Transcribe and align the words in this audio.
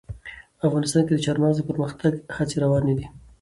افغانستان 0.67 1.03
کې 1.05 1.13
د 1.15 1.19
چار 1.25 1.37
مغز 1.41 1.55
د 1.59 1.67
پرمختګ 1.69 2.13
هڅې 2.35 2.57
روانې 2.63 2.93
دي. 2.97 3.05